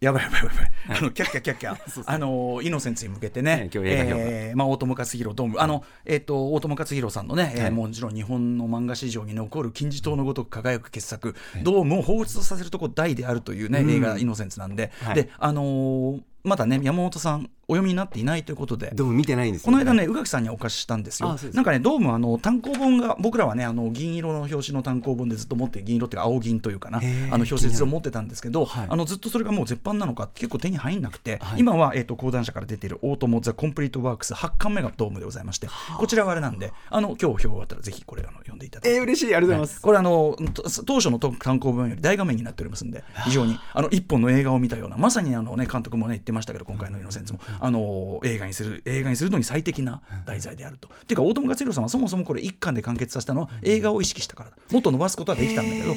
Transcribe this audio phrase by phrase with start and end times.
[0.00, 15.14] やばいやばいやばい、あのキャッキャキャッキャ、 あのイノセンツに向けてね、えーまあ大友克洋ドーム、あのえっ、と大友克洋さんのね、えーもちろん日本の漫画史上に残る金字塔のごとく輝く傑作、ドームを彷彿とさせるとこ大であるというね、映画イノセンツなんで、はい。
[15.14, 18.92] であのーまだね山本さんお読みになっていないということで。
[18.94, 19.66] どうも見てないんですよ。
[19.66, 21.36] この間ね、宇垣さんにお貸ししたんですよ。
[21.36, 21.50] す。
[21.50, 28.86] なんかね、どうもあの単行本が、僕らはね、あの銀色の表紙の単行本でずっと持って、銀色っていうか、青銀というかな、あの表紙ずっと持ってたんですけど、はい。
[28.88, 31.60] あのずっとそれがもう絶版なのか、結構手に入んなくて、はい。
[31.60, 35.66] 今は、えー、と講談社から出ているオートモ・ザ・コンプリート・ワークス8巻目がドームでございまして、
[35.98, 38.96] こちらはあれなんで、あの今日表終わったら、ぜひこれあの読んでいただいて。
[38.96, 39.34] えー、嬉しい。
[39.34, 50.88] ありがとうございます、これあのと当初の単行本より大画面になっておりますんで非常にあの一本の映画を見たようなまさにあの、ね、監督も、ね、言ってましたけど今回の「イノセンツも」あの映画にする映画にするのに最適な題材であると。
[50.88, 54.56] っていうか大友克洋さんはそもそもこれ一巻で完結させたのは映画を意識したからだ。
[54.70, 55.94] もっと伸ばすことはできたんだけど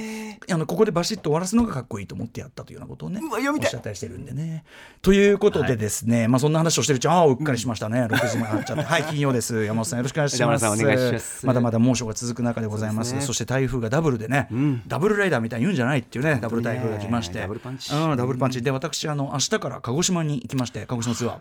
[0.53, 4.63] あのここでバシッと終わらすのがかっこいいと思ってやったというようなことをねおっしゃったりしてるんでね。
[5.01, 8.03] ということでですね、まあそんな話をしてるうちにああうっかりしましたね。
[8.03, 9.63] 6時もなっちゃってはい金曜です。
[9.63, 10.41] 山本さんよろしくお願いします。
[10.41, 11.45] 山本さんお願いします。
[11.45, 13.13] まだまだ猛暑が続く中でございます。
[13.13, 13.21] ね。
[13.21, 14.47] そして台風がダブルでね、
[14.87, 16.39] ダブルライダーみたいに言うんじゃないっていうね。
[16.41, 17.39] ダブル台風が来まして。
[17.39, 17.93] ダブルパンチ。
[17.93, 18.61] うん、ダブルパンチ。
[18.61, 21.39] で私あの明日から鹿児島にに行きまして鹿児島ツアー。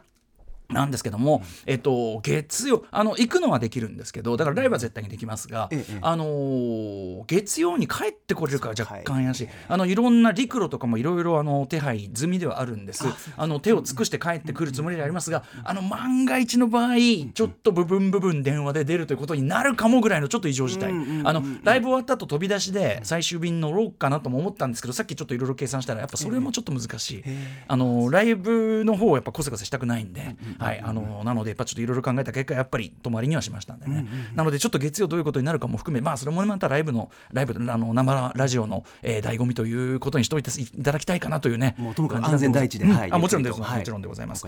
[0.69, 13.05] なんですけども、えっと、月曜あの行くのはできるんですけどだからライブは絶対にできますが、ええあのー月曜に帰ってこれるかは若干怪しいあのいろんな陸路とかもいろいろあの手配済みではあるんです。
[13.37, 16.97] あの手を尽くして帰ってくるつもりでありますがあの万が一の場合
[17.33, 20.91] ちょっと部分部分電話で出るということになるかもぐらいのちょっと異常事態。
[21.25, 27.25] あのライブ終わった後飛び出しで最終便乗ろうかなとも思ったんですけどさっきちょっといろいろ計算したらやっぱそれもちょっと難しい。
[27.67, 34.07] あのライブの方をやっぱこせこせしたくないんではいあのなのでやっぱちょっといろいろ考えた結果やっぱり泊まりにはしましたんでね。
[34.35, 41.75] なのでちょっと月曜どういうことになるかも含めまあそれもまたライブのライブあの生ラジオの、えー、醍醐味ということにしておいていただきたいかなというね。
[41.79, 42.97] もうともかく安全第一で、うん。
[42.97, 43.79] はい、あもちろんです、はい。
[43.79, 44.47] もちろんでございます。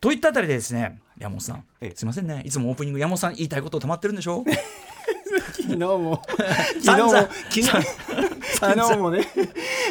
[0.00, 1.64] といったあたりでですね山本さん。
[1.80, 1.92] ええ。
[1.96, 2.42] すいませんね。
[2.44, 4.44] いつもオープニング山本さん言いたいこと溜まってるんでしょ？
[5.52, 6.22] 昨日も。
[6.82, 7.10] 昨日も。
[7.10, 7.62] 昨日
[8.58, 9.20] 昨日もね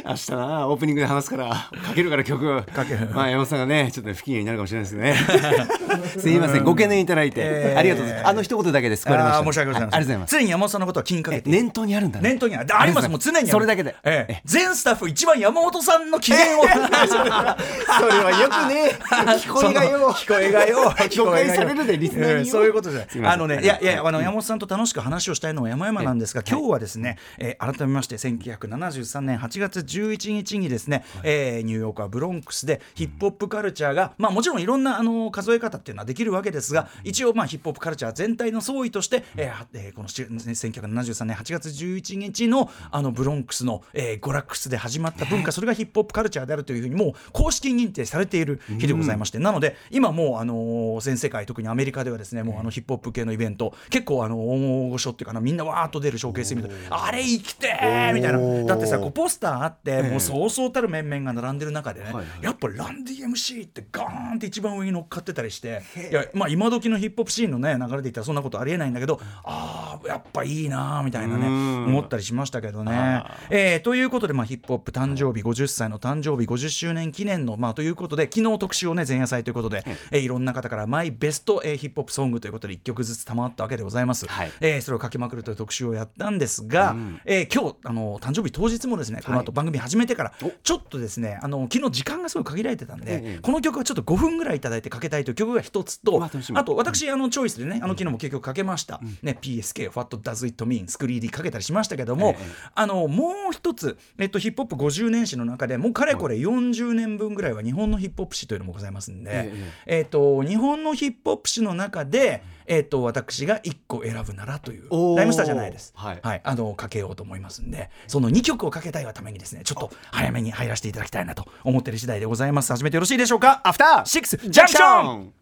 [0.06, 3.10] 明日なオープニングで話すからかけるから曲かける。
[3.14, 5.16] まあ山本さんがねちょっと不機嫌になるかもしれないですね。
[6.20, 7.80] すいませんご懸念いただいて、えー。
[7.80, 8.30] ありがとうございます。
[8.30, 9.46] あの一言だけで救われました。
[9.46, 10.32] 申し訳ございません、あありがとうございます。
[10.32, 12.30] 常に山本さんのことは気にかけてえ念頭にあるんだね。
[12.30, 12.68] 念頭にある。
[12.80, 13.96] ありますもう常にそれだけで。
[14.04, 14.42] ええ。
[14.46, 16.64] 全スタッフ一番山本さんの機嫌を。
[16.68, 18.92] それはよくね
[19.40, 20.94] 聞こえがよ 聞こえがよ
[21.26, 22.50] 誤解されるでリスナーに。
[22.50, 23.32] そういうことじゃ。
[23.32, 58.64] あのねいやいやあの山本さんと楽しく話をしたいのは山々なんですが今日はですね、えー改めまして1973年8月11日にですね、えーニューヨークはブロンクスでヒップホップカルチャーがまあもちろんいろんなあの数え方っていうのはできるわけですが一応まあヒップホップカルチャー全体の総意として、えーはえーこのし1973年8月11日のあのブロンクスの、えー娯楽室で始まった文化それがヒップホップカルチャーであるというふうにもう公式認定されている日でございまして、なので今もうあのー全世界特にアメリカではですねもうあのヒップホップ系のイベント結構あの大御所っていうかなみんなわーっと出るショーケースみたいなあれ生きてーみたいな。
[58.66, 71.86] だってさこうポスターあってもうそうそうたる面々が並んでる中でね、やっぱランディ MC ってガーンって一番上に乗っかってたりしていやまあ今時のヒップホップシーンのね流れで言ったらそんなことありえないんだけどああやっぱいいなーみたいなねうん。
[71.88, 73.24] 思ったりしましたけどね。
[73.50, 84.28] えーということで、まあ、ヒップホップ誕生日50歳の誕生日50周年記念の、まあ、ということで昨日特集をね前夜祭ということで、えーいろんな方からマイベスト、えーヒップホップソングということで1曲ずつ賜ったわけでございます。
[84.28, 84.52] はい。
[84.60, 86.96] えーそれを書きまくるという特集をやったんですが、
[87.26, 90.34] えー今日あの誕生日当日もですねこの後番組始めてから、
[90.64, 109.52] ちょっとですねあの昨日時間がすごい限られてたんで、ええこの曲はちょっと5分ぐらいいただいてかけたいという曲が一つとあと私あのチョイスでねあの昨日も結局かけました、ね PSK What Does It Mean スクリーディかけたりしましたけども、ええあのもう一つ、えっと、ヒップホップ50年史の中でもうかれこれ40年分ぐらいは日本のヒップホップ史というのもございますんで、
[109.86, 116.42] ええっと、日本のヒップホップ史の中で、えっと、私が1個選ぶならというライムスターじゃないです、はい。
[116.44, 122.72] あのかけようと思いますんでその2曲をかけたいがためにですねちょっと早めに入らせていただきたいなと思っている次第でございます。
[122.72, 123.62] 始めてよろしいでしょうか？
[123.64, 125.34] アフターシックスジャンクション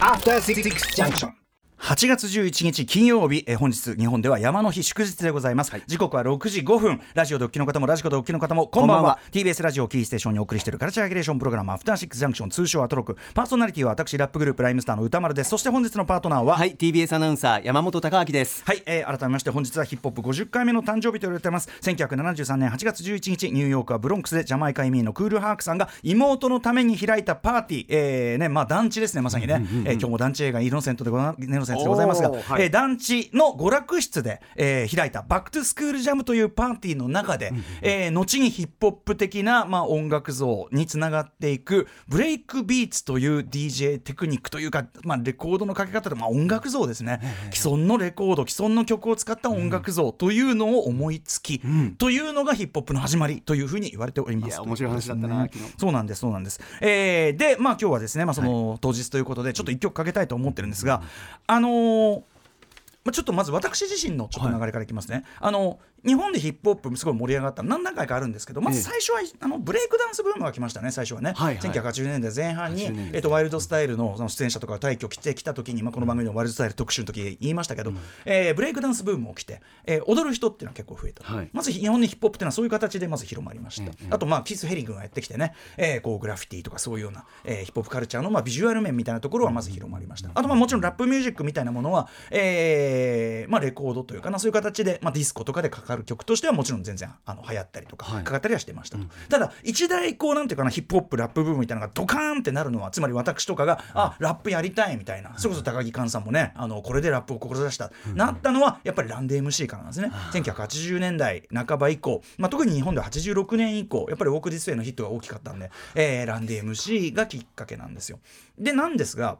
[0.00, 0.62] After Six
[0.94, 1.41] Junction.
[1.82, 7.00] 8月11日金曜日、えー本日日本では山の日祝日でございます、時刻は6時5分。
[7.12, 9.02] ラジオドッキの方もラジコドッキの方もこんばんは。
[9.02, 9.18] こんばんは。
[9.32, 13.16] TBS ラジオをキーステーションにお送りしているカルチャーアギレーションプログラムアフターシックスジャンクション通称アトロク。
[13.34, 15.50] パーソナリティは私ラップグループライムスターの歌丸です。
[15.50, 18.62] そして本日のパートナーははい TBS アナウンサー山本貴明です。
[18.64, 21.68] はい、えー改めまして本日はヒップホップ50回目の誕生日と言われています。
[21.82, 32.62] 1973年8月11日ニューヨークはブロンクスでジャマイカ移民のクールハークさんが妹のために開いたパーティー、えーねまあ、団地ですねまさにね、えー今日も団地映画イノセントでござイノセントでございますが、はい。
[32.62, 47.20] えー団地の娯楽室で、えー開いた Back to School Jam というパーティーの中で、えー後にヒップホップ的な、まあ、音楽像につながっていくブレイクビーツという DJ テクニックというか、まあ、レコードのかけ方で、まあ、音楽像ですね、
[47.52, 51.60] 既存のレコード既存の曲を使った音楽像というのを思いつき、
[51.98, 61.02] というのがヒップホップの始まりというふうに言われておりますいや面白い話だったなねそうなんですそうなんです、えーでまあ今日はですね、まあ、その当日ということでちょっと一曲かけたいと思ってるんですが、
[61.46, 62.22] あのー
[63.04, 71.70] まあ、ちょっとまず私自身のちょっと流れからいきますね、あの日本でヒップホップすごい盛り上がった何段階かあるんですけどまず最初は、あのブレイクダンスブームが来ましたね最初はね、はいはい。
[71.70, 73.10] 1980年代前半に、80年代。
[73.14, 77.92] えっと、ワイルドスタイルのその出演者とかが退去来てきた時に、まあ、この番組のワイルドスタイル特集の時言いましたけど、
[78.24, 81.48] えーブレイクダンスブーム起きて、えー踊る人っていうのは結構増えた、はい。
[81.52, 98.24] まず日本のヒップホップっていうのはそういう形でまず広まりました、あとまあキース・ヘリングがやってきてね、えーこうグラフィティとかそういうような、えーヒップホップカルチャーのまあビジュアル面みたいなところはまず広まりました、あとまあもちろんラップミュージックみたいなものは、えーまあ、レコードというかなそういう形で、まあ、ディスコとかでかかる曲としてはもちろん全然あの流行ったりとか、はい。
[98.24, 98.98] かかったりはしてました。
[98.98, 105.38] と、ただ一大こうなんていうかなヒップホップラップブームみたいなのがドカーンってなるのはつまり私とかが、あラップやりたいみたいな。
[105.38, 110.10] それこそ高木寛さんもねあのこれでラップを志した、なったのはやっぱりランデ MC からなんですね。
[110.32, 118.18] 1980年代半ば以降、まあ、特に日本では86年以降やっぱりウォーク・ディスウェイのヒットが大きかったんで、えーランデ MC がきっかけなんですよ。
[118.58, 119.38] でなんですが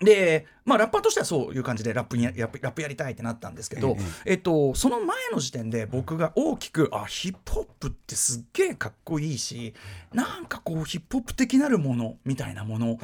[0.00, 9.74] で、まあ、ラッパーとしてはそういう感じでラップにやラップラップやりたいってなったんですけど、えっと、その前の時点で僕が大きくあヒップホップってすっげえかっこいいし
[10.12, 12.98] なんかこうヒップホップ的なるものみたいなもの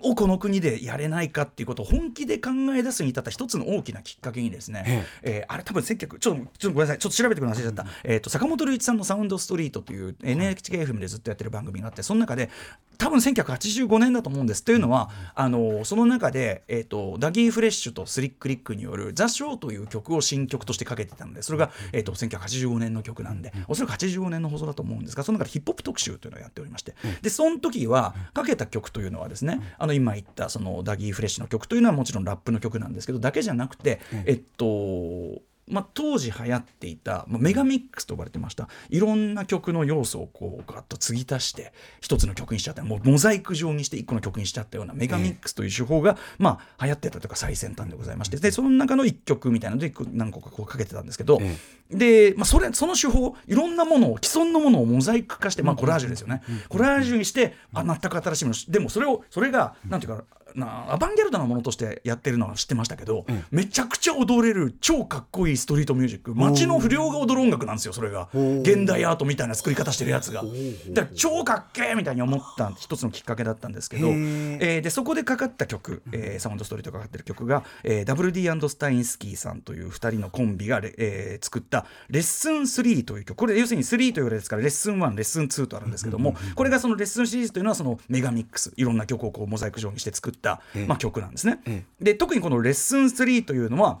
[0.00, 7.62] をこの国でやれないかっていうことを本気で考え出すに至った一つの大きなきっかけにですね、えーあれ多分1900ちょっとちょっとごめんなさいちょっと調べてください。
[7.62, 12.50] ちゃった、えー、と坂本龍一さんの「サウンドストリート」という NHKFM でずっとやってる番組があってその中で
[12.98, 14.64] 多分1985年だと思うんです。
[14.64, 35.42] というのはあのその中で、えー、とダギー・フレッシュとスリック・リックによる「ザ・ショー」という曲を新曲としてかけてたのでそれが、えー、と1985年の曲なんでおそらく85年の放送だと思うんですがその中でヒップホップ特集というのをやっておりましてでその時はかけた曲というのはですねあの今言ったそのダギー・フレッシュの曲というのはもちろんラップの曲なんですけどだけじゃなくて、えっと
[35.72, 38.68] まあ、当時流行っていた、まあ、メガミックスと呼ばれてました。
[38.90, 42.84] いろんな曲の要素をこうガッと継ぎ足して一つの曲にしちゃった。
[42.84, 48.36] もうモザイク状にして一個の曲にしちゃったようなメガミックスという手法が、まあ、流行ってたというか最先端でございまして。
[48.36, 51.56] でその中の一曲みたいなので何個かこうかけてたんですけど、え
[51.90, 66.34] で、まあ、それその手法いろんなものを既存のものをモザイク化して、まあ、コラージュですよね、コラージュにしてあ全く新しいものでもそれをそれがなんていうかなアバンギャルドなものとしてやってるのは知ってましたけど、めちゃくちゃ踊れる超かっこいいストリートミュージック。
[66.34, 68.28] 街の不良が踊る音楽なんですよそれが。
[68.32, 70.42] 現代アートみたいな作り方してるやつが。
[70.90, 83.36] だから超かっけーみたいに思った一つのきっかけだったんですけど、えーでそこでかかった曲、えーサウンドストリートがかかってる曲が、えー、WD& スタインスキーさんという2人のコンビがレ、えー作った「レッスン3」という曲。
[83.36, 88.72] これ要するに3という言われですからレッスン1レッスン2とあるんですけどもこれがそのレッスンシリーズというのはそのメガミックス。
[88.76, 90.41] いろんな曲をこうモザイク状にして作った、
[90.86, 91.60] まあ、曲なんですね。
[91.66, 94.00] えで特にこのレッスン3というのは、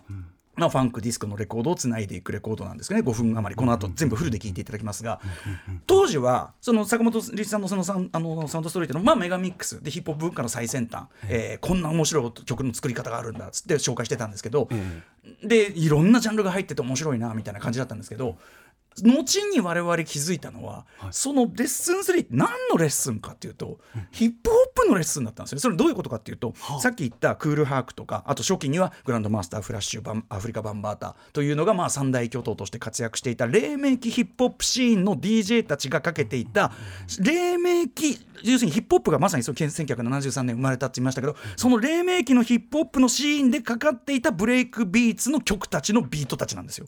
[0.54, 3.08] まあ、ファンクディスクのレコードをつないでいくレコードなんですけどね。
[3.08, 3.58] 5分余り。
[3.58, 5.20] この後全部フルで聴いていただきますが。
[5.86, 9.82] 当時はその坂本龍一さんのそのサンあのサウンドストリートの、まあ、メガミックス。
[9.82, 14.68] でヒップホップ文化の最先端、えーこんな面白い曲の作り方があるんだっつって紹介してたんですけど、
[15.42, 18.36] でいろんなジャンルが入ってて面白いなみたいな感じだったんですけど
[19.02, 23.78] 後に我々気づいたのは、そのレッスン3って何のレッスンかっていうと、
[24.10, 25.56] ヒップホップのレッスンだったんですよ。
[25.56, 36.72] ねそれどういうことかっていうと、さっき言ったクールハークとかあと初期にはグランドマスターフラッシュバンアフリカバンバータというのがまあ三大巨頭として活躍していた黎明期ヒップホップシーンの DJ たちがかけていた
[37.20, 46.86] 黎明期要するにヒップホップがまさにその1973年生まれたって言いましたけどその黎明期のヒップホップのシーンでかかっていたブレイクビーツの曲たちのビートたちなんですよ。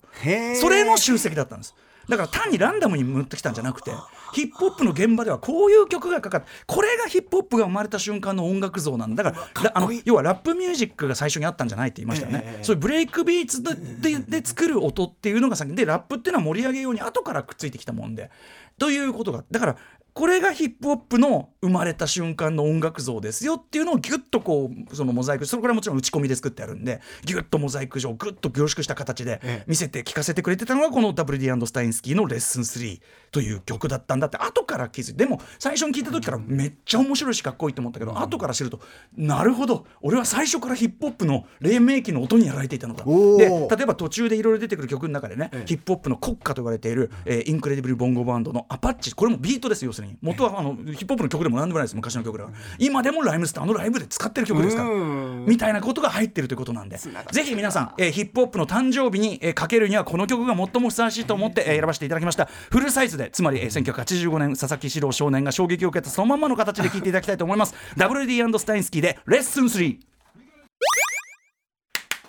[0.61, 1.75] それの集積だったんです。
[2.09, 3.93] だから単にランダムに持ってきたんじゃなくて
[4.33, 9.23] ヒップホップの現場ではこういう曲がかかってこれがヒップホップが生まれた瞬間の音楽像なんだ。
[9.23, 13.75] だかららあの要はラップミュージックが最初にあったんじゃないって言いましたよね、そういうブレイクビーツで
[14.17, 18.31] でで作る音っていうのが先でラップっていうのは盛り上げように後からくっついてきたもんで。
[18.77, 19.77] ということがだから
[20.15, 29.65] これがヒップホップの生まれた瞬間の音楽像ですよっていうのをギュッとこうそのモザイクそれこれはもちろん打ち込みで作ってあるんでギュッとモザイク状グッと凝縮した形でええ。
[29.67, 38.81] 見せて聞かせてくれてたのがこの WD& スタインスキーの「Lesson 3」という曲だったんだって後から気づいてでも最初に聞いた時からめっちゃ面白いしかっこいいと思ったけど、後から知ると
[39.17, 43.05] なるほど俺は最初からヒップホップの黎明期の音にやられていたのだ。
[43.05, 54.77] で例えば途中でいろいろ出てくる曲の中でね、ヒップホップの国歌と言われている、えーインクレディブル・ボンゴバンドの「アパッチ」これもビートですよ要するに元はあのヒップホップの曲でも何でもないです昔の曲だから今でもライムスターのライブで使ってる曲です。
[54.77, 55.45] からうん。
[55.47, 56.97] みたいなことが入ってるということなんで。
[56.97, 62.47] ぜひ皆さん、えーヒップホップの誕生日に、えーかけるにはこの曲が最もふさわしいと思って、えー選ばせていただきました。
[62.71, 67.75] フルサイズでつまり、えー1985年佐々木史郎少年が衝撃を受けたそのまんまの形で聴いていただきたいと思います。
[67.97, 70.14] WD& スタインスキーでレッスン3あー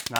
[0.07, 0.13] いい。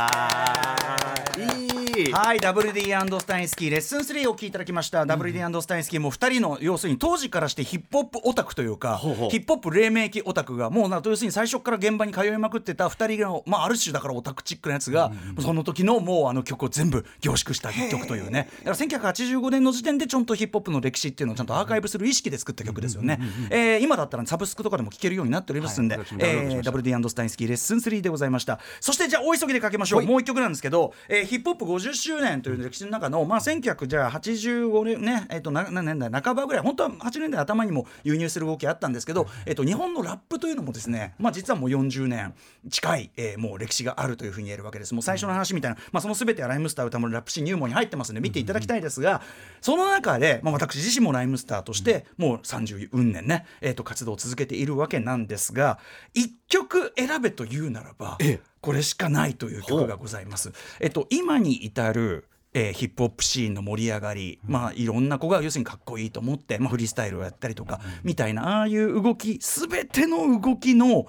[2.12, 2.40] はい。
[2.40, 5.04] WD& スタインスキーレッスン3をお聴きいただきました。
[5.04, 18.50] WD& スタインスキーも2人の要するに当時からしてヒップホップオタクというかヒップホップ黎明期オタクがもうな要するに最初から現場に通いまくってた2人の、まあ、ある種だからオタクチックなやつが、その時のもうあの曲を全部凝縮した一曲というね。
[18.64, 23.20] だから1985年の時点でちゃんとヒップホップの歴史っていうのをちゃんとアーカイブする意識で作った曲ですよね、
[23.52, 28.60] えー今だったらサブスクとかでも聴けるようになっておりますんで、WD& スタインスキーレッスン3でございました。
[28.80, 30.04] そしてじゃあ大急ぎでかけましょう。
[30.04, 42.34] もう一曲なんですけど、えーヒップホップ50周年という歴史の中の、まあ、1985年ね、えー、となな年代半ばぐらい本当は8年代頭にも輸入する動きあったんですけど、えー、と日本のラップというのもですね、まあ、実はもう40年
[42.70, 44.94] 近い、えーもう歴史があるというふうに言えるわけです。
[44.94, 49.22] もう最初の話みたいな、まあ、その全てはライムスター歌丸ラップシーン入門に入ってますんで見ていただきたいですが
[49.62, 55.80] その中で、まあ、私自身もライムスターとしてもう30運年ね、えー、と活動を続けているわけなんですが
[56.14, 60.52] 一曲選べというならばええこれしかないという曲がございます。
[60.80, 71.06] えっと、今に至るえーヒップホップシーンの盛り上がり、まあいろんな子が要するにかっこいいと思って、まあ、フリースタイルをやったりとか、みたいなああいう動き全ての動きの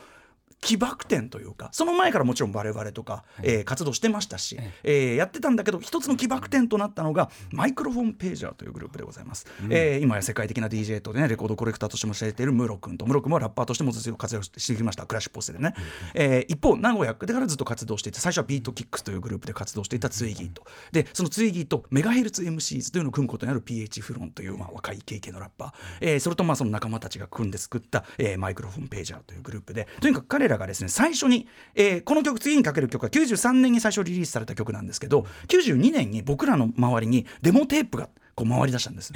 [0.60, 15.75] 起爆点というかその前からもちろん我々とか、えー活動してましたし、えーやってたんだけど一つの起爆点となったのがマイクロフォンページャーというグループでございます、えー今や世界的な DJ とねレコードコレクターとしても知られているムロ君とムロ君もラッパーとしてもずっと活動してきましたクラッシュポスでね、
[16.14, 20.64] えー一方名古屋でからずっと活動していて最初はビートキックスというグループで活動していたツイギーと。
[20.92, 29.86] でそのツイギーとメガヘルツ MCs というのを組むことになる PH フロンという、まあ、若いイケイケのラッパー、えーそれとまあその仲間たちが組んで作った、えーマイクロフォンページャーというグループで。
[30.00, 39.12] とにかく彼らがですね最初に、えーこの曲次にかける曲は93年に最初リリースされた曲なんですけど92年に僕らの周りにデモテープがこう回り出したんです。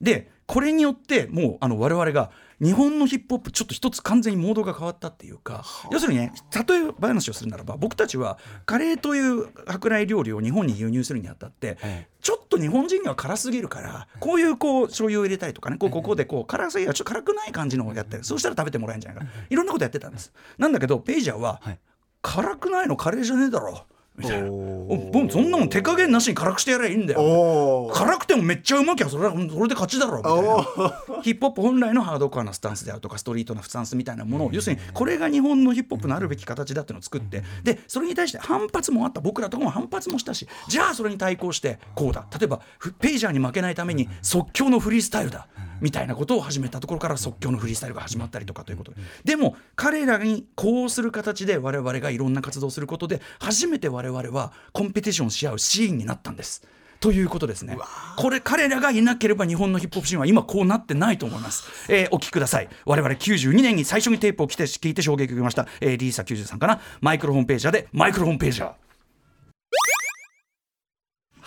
[0.00, 2.30] でこれによってもうあの我々が
[2.60, 21.78] 日本のヒップホップちょっと一つ完全にモードが変わったっていうか要するにね例え話をするならば僕たちはカレーという舶来料理を日本に輸入するにあたってえちょっと日本人には辛すぎるからこういうこう醤油を入れたりとかねこうここでこう辛すぎるちょっと辛くない感じのをやってるそうしたら食べてもらえるんじゃないかいろんなことやってたんですなんだけどペイジャーははい
[22.24, 23.84] 辛くないのカレーじゃねえだろ
[24.16, 24.48] みたいな。
[24.48, 27.90] そんなもん手加減なしに辛くしてやればいいんだよ。
[27.94, 31.22] 辛くてもめっちゃうまきゃそれはそれで勝ちだろみたいな。
[31.22, 42.26] ヒップホップ本来のハードコアなスタンスであるとかストリートなスタンスみたいなものを要するにこれが日本のヒップホップのあるべき形だっていうのを作ってでそれに対して反発もあった僕らとかも反発もしたしじゃあそれに対抗してこうだ。
[42.38, 45.46] 例えばフページャーに負けないために即興のフリースタイルだ
[45.82, 56.66] みたいなことを始めたところから即興のフリースタイルが始まったりとかということででも彼らにこうする形で我々がいろんな活動をすることで初めて我々はコンペティションし合うシーンになったんです。
[57.00, 57.76] ということですね。
[58.16, 61.64] これ彼らがいなければ日本のヒップホップシーンは今こうなってないと思います。
[61.88, 62.68] えーお聞きください。
[62.86, 68.81] 我々92年に最初にテープを聞いて衝撃を受けました、えーリーサ93かなマイクロフォンページャーでマイクロフォンページャー。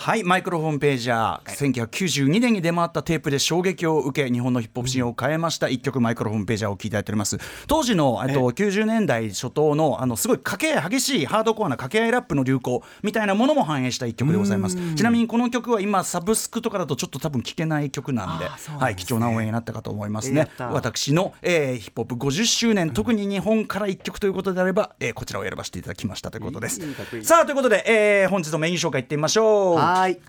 [0.05, 5.67] はいマイクロフォンページャー、1992年に出回ったテープで衝撃を受け日本のヒップホップシーンを変えました。
[5.67, 7.39] 一曲マイクロフォンページャーを聴いていただいております。
[7.65, 14.77] 当時のと90年代初頭のあのすごい掛け合い激しいハードコアな掛け合いラップの流行みたいなものも反映した一曲でございます。
[14.93, 18.51] ちなみにこの曲は今サブスクとかだとちょっと多分聴けない曲なんでね。
[18.77, 20.37] はい、貴重な応援になったかと思いますね。
[20.41, 20.67] やった。
[20.67, 26.79] 私の、えーヒップホップ50周年特に日本から一曲ということであれば、えーこちらを選ばせていただきましたということです。
[27.23, 30.19] さあということで、えー本日のメイン紹介いってみましょうはーい。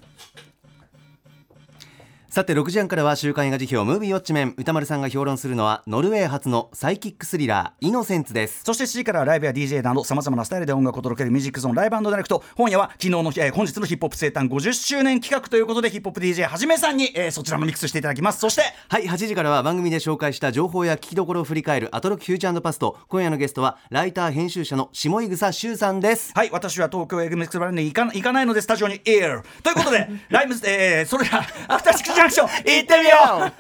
[2.37, 8.63] さて6時半からは週刊映画辞表ムービーウォッチメン歌丸さんが評論するのはノルウェー初のサイキックスリラーイノセンツです。
[8.63, 18.41] そして7時からはライブや DJ などさまざまなスタイルで音楽を届けるミュージックゾーンライブダイレクト今夜は昨日の、えー本日のヒップホップ生誕50周年企画ということでヒップホップ DJ はじめさんに、えーそちらもミックスしていただきます。
[18.41, 22.99] そしてはい8時からは番組で紹介した情報や聞きどころを振り返るアトロックフューチャーパスト。
[23.09, 26.33] 今夜のゲストはライター編集者の下井草修さんです。
[26.35, 31.39] はい私は東京エグメックスバレンに行か行かないのでスタジオにエアということで ライブ、えーそれでは
[31.69, 33.53] アフターシックスンクション行ってみよう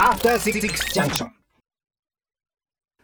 [0.00, 0.60] After Six
[0.92, 1.37] Junction.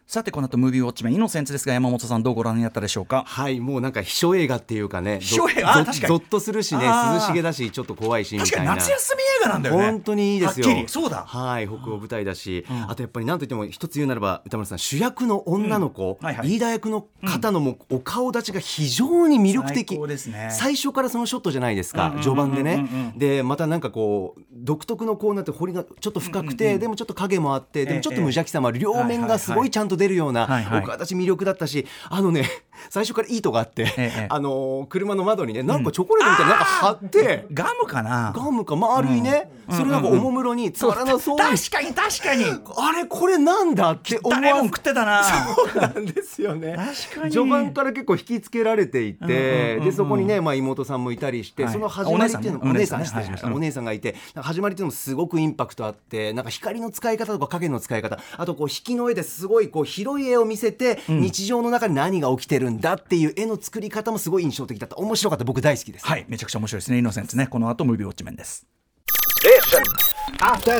[0.07, 3.23] さてこの後ムービーウォッチメンイノセンツですが山本さんどうご覧になったでしょうか？
[3.25, 5.73] はいもうなんか秘書映画っていうかね 秘書映画？
[5.73, 5.99] 確かに。
[5.99, 9.83] ゾッとするしね涼しげだしちょっと怖いしみ確かにたいな夏休み映画なんだよね。
[9.85, 10.67] 本当にいいですよ。
[10.67, 10.87] はっきり。
[10.87, 11.23] そうだ。
[11.25, 16.49] はい北欧舞台だし、あとやっぱり何といっても一つ言うならば歌丸さん主役の女の子、はいはい。
[16.49, 19.89] リーダー役の方のもうお顔立ちが非常に魅力的。
[19.95, 20.49] 最高ですね。
[20.51, 30.83] 最初からそのショットじゃないですか、うんうんうんうん序盤でね、うんでまたなんかこう独特のこうなって彫りがちょっと深くて、でもちょっと影もあってでもちょっと無邪気さもある、両面がすごいちゃんと出るような、はいはい。
[30.83, 32.49] お顔立ち魅力だったしあのね
[32.89, 34.27] 最初からいいとこあって、ええ。
[34.29, 37.45] あのー車の窓にねなんかチョコレートみたいななんか貼って。
[37.51, 38.33] ガムかな？
[38.35, 42.45] ガムか丸いね、それなんかおもむろにつまらなそうに確かに確かに。
[42.77, 45.23] あれこれなんだって思わ誰も食ってたな。
[45.23, 46.75] そうなんですよね。
[46.75, 47.31] 確かに。
[47.31, 49.39] 序盤から結構引きつけられていて、うんうんう
[49.75, 49.85] んうん。
[49.85, 51.73] でそこにね、まあ、妹さんもいたりして、はい。
[51.73, 53.05] その始まりっていうのお姉さんね。
[53.05, 53.57] お姉さんねね失礼しました、はいはい。
[53.57, 64.95] お姉さんがいて始まりっていうのもすごくインパクトあってなんか光の使い方とか影の使い方あとこう引きの絵ですごいこう広い絵を見せて、日常の中に何が起きてるんだっていう絵の作り方もすごい印象的だった。
[64.97, 65.45] 面白かった。
[65.45, 66.25] 僕大好きです、はい。
[66.27, 66.97] めちゃくちゃ面白いですね。
[66.97, 67.47] イノセンツね。
[67.47, 68.65] この後ムービーウォッチメンです。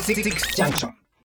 [0.02, 1.05] Six Junction.